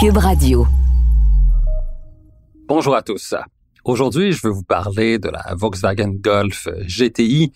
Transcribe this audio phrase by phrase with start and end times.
[0.00, 0.64] Cube Radio.
[2.68, 3.34] Bonjour à tous.
[3.84, 7.52] Aujourd'hui, je veux vous parler de la Volkswagen Golf GTI,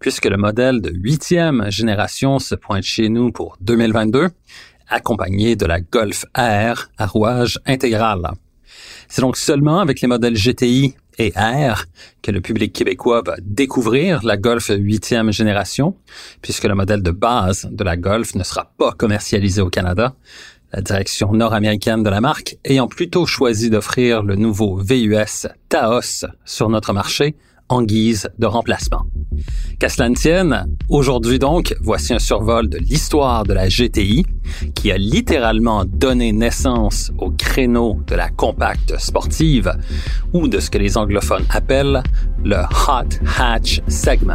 [0.00, 4.30] puisque le modèle de huitième génération se pointe chez nous pour 2022,
[4.88, 8.28] accompagné de la Golf R à rouage intégral.
[9.06, 11.84] C'est donc seulement avec les modèles GTI et R
[12.22, 15.96] que le public québécois va découvrir la Golf 8e génération,
[16.42, 20.16] puisque le modèle de base de la Golf ne sera pas commercialisé au Canada.
[20.74, 26.68] La direction nord-américaine de la marque ayant plutôt choisi d'offrir le nouveau VUS Taos sur
[26.68, 27.36] notre marché
[27.68, 29.02] en guise de remplacement.
[29.78, 34.26] Qu'à cela ne tienne, aujourd'hui donc, voici un survol de l'histoire de la GTI
[34.74, 39.72] qui a littéralement donné naissance au créneau de la compacte sportive
[40.32, 42.02] ou de ce que les anglophones appellent
[42.42, 42.56] le
[42.88, 44.34] Hot Hatch Segment.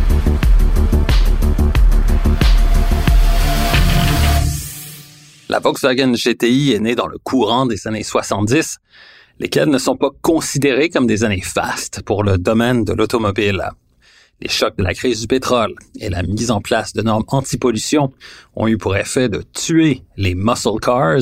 [5.51, 8.77] La Volkswagen GTI est née dans le courant des années 70,
[9.37, 13.61] lesquelles ne sont pas considérées comme des années fastes pour le domaine de l'automobile.
[14.39, 18.13] Les chocs de la crise du pétrole et la mise en place de normes anti-pollution
[18.55, 21.19] ont eu pour effet de tuer les muscle cars,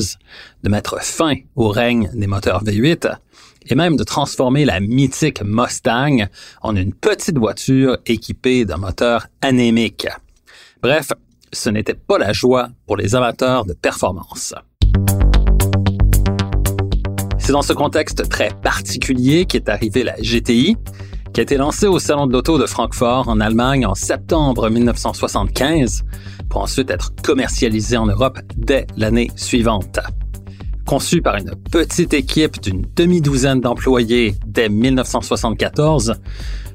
[0.62, 3.12] de mettre fin au règne des moteurs V8
[3.66, 6.28] et même de transformer la mythique Mustang
[6.62, 10.06] en une petite voiture équipée d'un moteur anémique.
[10.82, 11.08] Bref,
[11.52, 14.54] ce n'était pas la joie pour les amateurs de performance.
[17.38, 20.76] C'est dans ce contexte très particulier qu'est arrivée la GTI,
[21.32, 26.04] qui a été lancée au Salon de l'Auto de Francfort en Allemagne en septembre 1975
[26.48, 30.00] pour ensuite être commercialisée en Europe dès l'année suivante.
[30.86, 36.14] Conçue par une petite équipe d'une demi-douzaine d'employés dès 1974,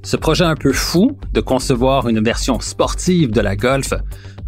[0.03, 3.93] ce projet un peu fou de concevoir une version sportive de la Golf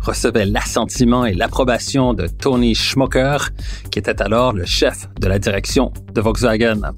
[0.08, 3.50] recevait l'assentiment et l'approbation de Tony Schmucker,
[3.92, 6.94] qui était alors le chef de la direction de Volkswagen.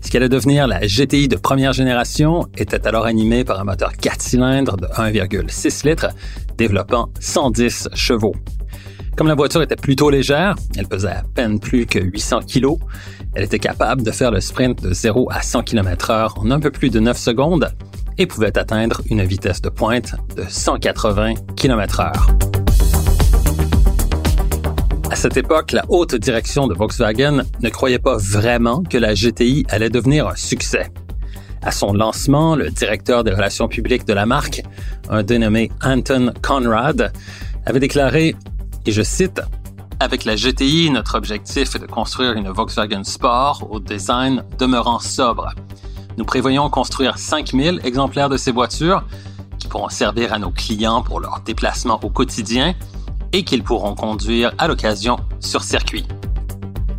[0.00, 3.92] Ce qui allait devenir la GTI de première génération était alors animé par un moteur
[3.92, 6.08] 4 cylindres de 1,6 litres,
[6.56, 8.34] développant 110 chevaux.
[9.14, 12.78] Comme la voiture était plutôt légère, elle pesait à peine plus que 800 kg,
[13.34, 16.60] elle était capable de faire le sprint de 0 à 100 km h en un
[16.60, 17.70] peu plus de 9 secondes
[18.18, 22.52] et pouvait atteindre une vitesse de pointe de 180 km h
[25.12, 29.66] à cette époque, la haute direction de Volkswagen ne croyait pas vraiment que la GTI
[29.68, 30.90] allait devenir un succès.
[31.60, 34.62] À son lancement, le directeur des relations publiques de la marque,
[35.10, 37.12] un dénommé Anton Conrad,
[37.66, 38.34] avait déclaré,
[38.86, 39.42] et je cite,
[40.00, 45.54] Avec la GTI, notre objectif est de construire une Volkswagen Sport au design demeurant sobre.
[46.16, 49.04] Nous prévoyons construire 5000 exemplaires de ces voitures
[49.58, 52.74] qui pourront servir à nos clients pour leurs déplacements au quotidien
[53.32, 56.06] et qu'ils pourront conduire à l'occasion sur circuit.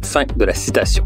[0.02, 1.06] Fin de la citation.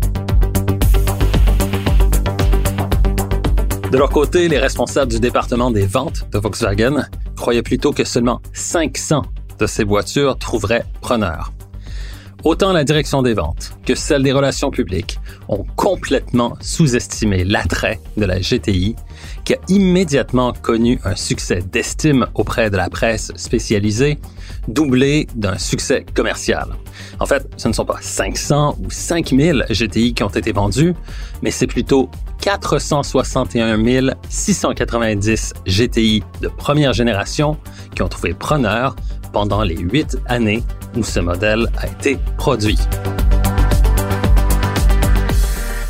[3.92, 8.42] De leur côté, les responsables du département des ventes de Volkswagen croyaient plutôt que seulement
[8.54, 9.22] 500
[9.60, 11.52] de ces voitures trouveraient preneur.
[12.48, 15.20] Autant la direction des ventes que celle des relations publiques
[15.50, 18.96] ont complètement sous-estimé l'attrait de la GTI,
[19.44, 24.18] qui a immédiatement connu un succès d'estime auprès de la presse spécialisée,
[24.70, 26.70] doublé d'un succès commercial.
[27.20, 30.94] En fait, ce ne sont pas 500 ou 5000 GTI qui ont été vendus,
[31.42, 32.10] mais c'est plutôt
[32.48, 37.58] 461 690 GTI de première génération
[37.94, 38.96] qui ont trouvé preneur
[39.34, 40.64] pendant les huit années
[40.96, 42.78] où ce modèle a été produit.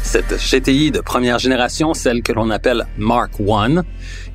[0.02, 3.82] Cette GTI de première génération, celle que l'on appelle Mark I,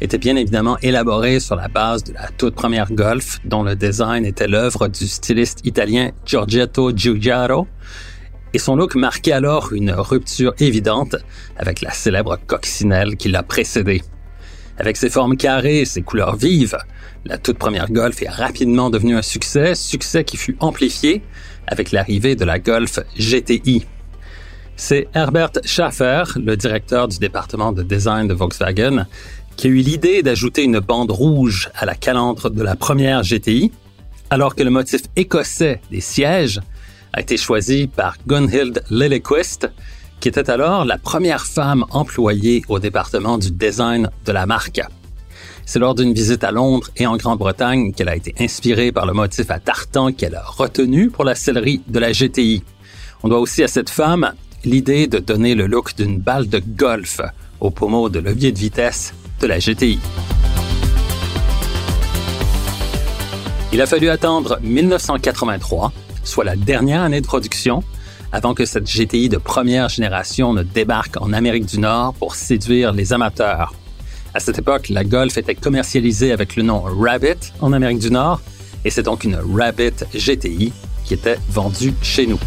[0.00, 4.24] était bien évidemment élaborée sur la base de la toute première Golf, dont le design
[4.24, 7.66] était l'œuvre du styliste italien Giorgetto Giugiaro,
[8.54, 11.16] et son look marquait alors une rupture évidente
[11.56, 14.02] avec la célèbre coccinelle qui l'a précédée.
[14.78, 16.78] Avec ses formes carrées et ses couleurs vives,
[17.24, 21.22] la toute première Golf est rapidement devenue un succès, succès qui fut amplifié
[21.66, 23.86] avec l'arrivée de la Golf GTI.
[24.76, 29.06] C'est Herbert Schaffer, le directeur du département de design de Volkswagen,
[29.56, 33.70] qui a eu l'idée d'ajouter une bande rouge à la calandre de la première GTI,
[34.30, 36.60] alors que le motif écossais des sièges
[37.12, 39.68] a été choisi par Gunhild Lillequist,
[40.20, 44.80] qui était alors la première femme employée au département du design de la marque.
[45.64, 49.12] C'est lors d'une visite à Londres et en Grande-Bretagne qu'elle a été inspirée par le
[49.12, 52.62] motif à tartan qu'elle a retenu pour la sellerie de la GTI.
[53.22, 54.32] On doit aussi à cette femme
[54.64, 57.20] l'idée de donner le look d'une balle de golf
[57.60, 59.98] au pommeau de levier de vitesse de la GTI.
[63.72, 65.92] Il a fallu attendre 1983,
[66.24, 67.82] soit la dernière année de production,
[68.32, 72.92] avant que cette GTI de première génération ne débarque en Amérique du Nord pour séduire
[72.92, 73.74] les amateurs.
[74.34, 78.40] À cette époque, la Golf était commercialisée avec le nom Rabbit en Amérique du Nord,
[78.84, 80.72] et c'est donc une Rabbit GTI
[81.04, 82.40] qui était vendue chez nous.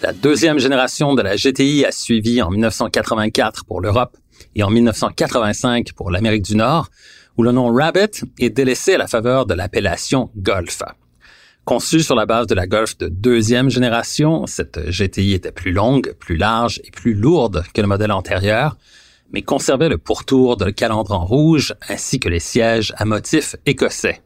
[0.00, 4.16] La deuxième génération de la GTI a suivi en 1984 pour l'Europe
[4.54, 6.88] et en 1985 pour l'Amérique du Nord,
[7.38, 10.82] où le nom Rabbit est délaissé à la faveur de l'appellation Golf.
[11.64, 16.14] Conçue sur la base de la Golf de deuxième génération, cette GTI était plus longue,
[16.18, 18.76] plus large et plus lourde que le modèle antérieur,
[19.32, 24.20] mais conservait le pourtour de calandre en rouge ainsi que les sièges à motif écossais.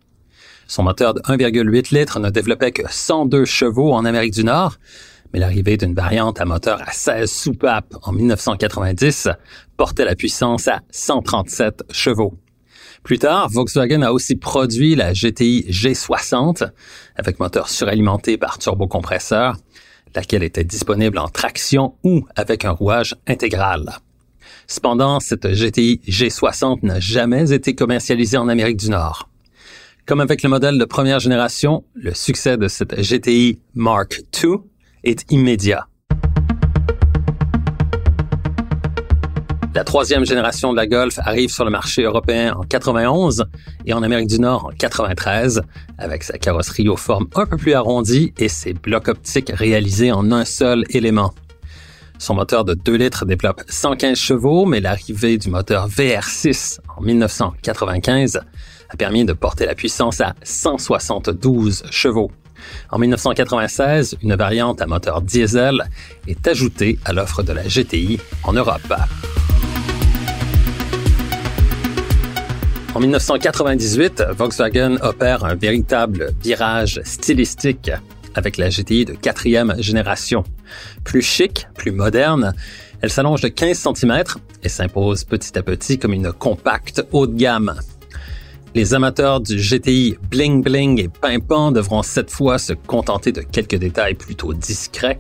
[0.67, 4.79] Son moteur de 1,8 litres ne développait que 102 chevaux en Amérique du Nord,
[5.35, 9.29] mais l'arrivée d'une variante à moteur à 16 soupapes en 1990
[9.77, 12.39] portait la puissance à 137 chevaux.
[13.03, 16.71] Plus tard, Volkswagen a aussi produit la GTI G60
[17.17, 19.57] avec moteur suralimenté par turbocompresseur,
[20.15, 23.99] laquelle était disponible en traction ou avec un rouage intégral.
[24.69, 29.29] Cependant, cette GTI G60 n'a jamais été commercialisée en Amérique du Nord.
[30.07, 34.59] Comme avec le modèle de première génération, le succès de cette GTI Mark II
[35.03, 35.89] est immédiat.
[39.75, 43.47] La troisième génération de la Golf arrive sur le marché européen en 91
[43.87, 45.63] et en Amérique du Nord en 93,
[45.97, 50.31] avec sa carrosserie aux formes un peu plus arrondies et ses blocs optiques réalisés en
[50.31, 51.33] un seul élément.
[52.19, 58.43] Son moteur de 2 litres développe 115 chevaux, mais l'arrivée du moteur VR6 en 1995
[58.91, 62.31] a permis de porter la puissance à 172 chevaux.
[62.91, 65.89] En 1996, une variante à moteur diesel
[66.29, 68.93] est ajoutée à l'offre de la GTI en Europe.
[72.95, 77.91] En 1998, Volkswagen opère un véritable virage stylistique
[78.35, 80.45] avec la GTI de quatrième génération.
[81.03, 82.53] Plus chic, plus moderne,
[83.01, 84.23] elle s'allonge de 15 cm
[84.63, 87.81] et s'impose petit à petit comme une compacte haut de gamme.
[88.75, 93.77] Les amateurs du GTI bling bling et pimpant devront cette fois se contenter de quelques
[93.77, 95.19] détails plutôt discrets,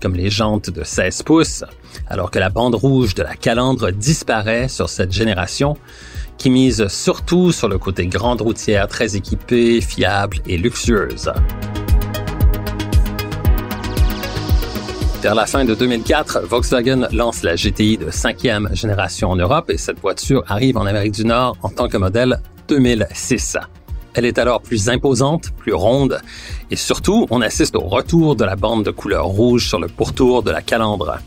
[0.00, 1.64] comme les jantes de 16 pouces,
[2.08, 5.76] alors que la bande rouge de la calandre disparaît sur cette génération,
[6.42, 11.30] qui mise surtout sur le côté grande routière très équipée, fiable et luxueuse.
[15.22, 19.78] Vers la fin de 2004, Volkswagen lance la GTI de cinquième génération en Europe et
[19.78, 23.56] cette voiture arrive en Amérique du Nord en tant que modèle 2006.
[24.14, 26.20] Elle est alors plus imposante, plus ronde,
[26.72, 30.42] et surtout, on assiste au retour de la bande de couleur rouge sur le pourtour
[30.42, 31.18] de la calandre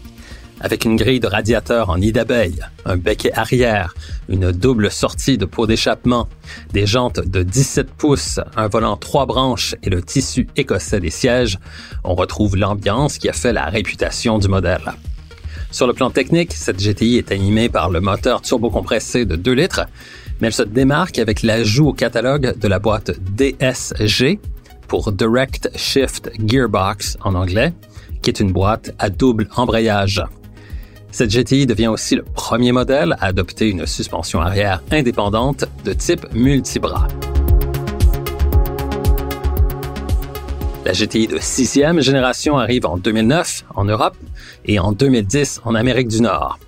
[0.65, 3.93] avec une grille de radiateur en nid d'abeille, un becquet arrière,
[4.29, 6.27] une double sortie de pot d'échappement,
[6.73, 11.59] des jantes de 17 pouces, un volant trois branches et le tissu écossais des sièges,
[12.03, 14.91] on retrouve l'ambiance qui a fait la réputation du modèle.
[15.69, 19.85] Sur le plan technique, cette GTI est animée par le moteur turbocompressé de 2 litres,
[20.41, 24.39] mais elle se démarque avec l'ajout au catalogue de la boîte DSG
[24.87, 27.71] pour Direct Shift Gearbox en anglais,
[28.23, 30.23] qui est une boîte à double embrayage.
[31.15, 36.25] Cette GTI devient aussi le premier modèle à adopter une suspension arrière indépendante de type
[36.33, 37.07] multibras.
[40.83, 44.17] La GTI de sixième génération arrive en 2009 en Europe
[44.65, 46.59] et en 2010 en Amérique du Nord.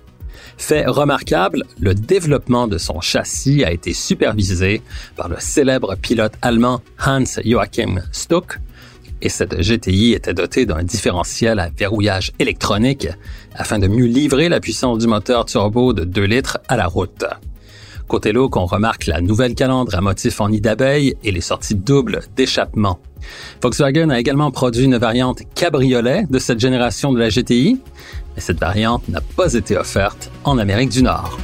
[0.56, 4.80] Fait remarquable, le développement de son châssis a été supervisé
[5.14, 8.58] par le célèbre pilote allemand Hans Joachim Stuck,
[9.22, 13.08] et cette GTI était dotée d'un différentiel à verrouillage électronique
[13.54, 17.24] afin de mieux livrer la puissance du moteur turbo de 2 litres à la route.
[18.06, 21.74] Côté look, on remarque la nouvelle calandre à motif en nid d'abeille et les sorties
[21.74, 22.98] doubles d'échappement.
[23.60, 27.78] Volkswagen a également produit une variante cabriolet de cette génération de la GTI,
[28.34, 31.38] mais cette variante n'a pas été offerte en Amérique du Nord.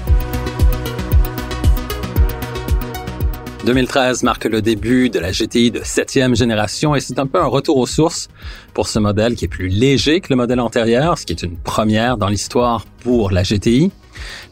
[3.64, 7.46] 2013 marque le début de la GTI de septième génération et c'est un peu un
[7.46, 8.28] retour aux sources
[8.74, 11.56] pour ce modèle qui est plus léger que le modèle antérieur, ce qui est une
[11.56, 13.90] première dans l'histoire pour la GTI.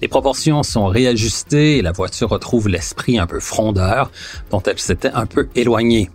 [0.00, 4.10] Les proportions sont réajustées et la voiture retrouve l'esprit un peu frondeur
[4.50, 6.08] dont elle s'était un peu éloignée.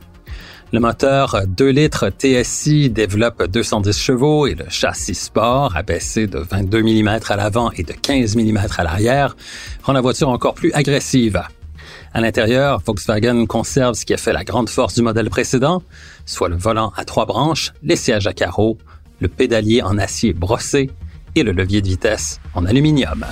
[0.73, 6.81] Le moteur 2 litres TSI développe 210 chevaux et le châssis sport, abaissé de 22
[6.81, 9.37] mm à l'avant et de 15 mm à l'arrière,
[9.83, 11.43] rend la voiture encore plus agressive.
[12.17, 15.83] À l'intérieur, Volkswagen conserve ce qui a fait la grande force du modèle précédent,
[16.25, 18.79] soit le volant à trois branches, les sièges à carreaux,
[19.19, 20.89] le pédalier en acier brossé
[21.35, 23.23] et le levier de vitesse en aluminium.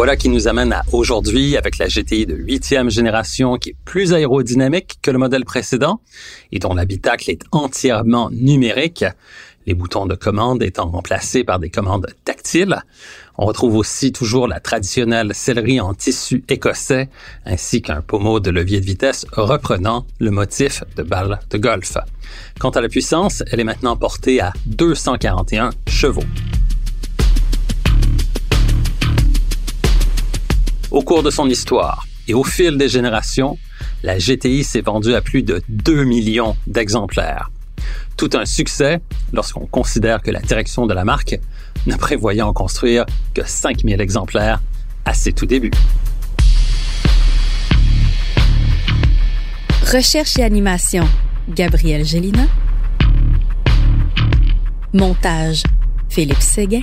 [0.00, 4.14] Voilà qui nous amène à aujourd'hui avec la GTI de huitième génération qui est plus
[4.14, 6.00] aérodynamique que le modèle précédent
[6.52, 9.04] et dont l'habitacle est entièrement numérique,
[9.66, 12.82] les boutons de commande étant remplacés par des commandes tactiles.
[13.36, 17.10] On retrouve aussi toujours la traditionnelle sellerie en tissu écossais
[17.44, 21.98] ainsi qu'un pommeau de levier de vitesse reprenant le motif de balle de golf.
[22.58, 26.24] Quant à la puissance, elle est maintenant portée à 241 chevaux.
[30.90, 33.58] Au cours de son histoire et au fil des générations,
[34.02, 37.52] la GTI s'est vendue à plus de 2 millions d'exemplaires.
[38.16, 39.00] Tout un succès
[39.32, 41.38] lorsqu'on considère que la direction de la marque
[41.86, 44.60] ne prévoyait en construire que 5000 exemplaires
[45.04, 45.70] à ses tout débuts.
[49.92, 51.08] Recherche et animation,
[51.48, 52.46] Gabriel Gélina.
[54.92, 55.62] Montage,
[56.08, 56.82] Philippe Séguin.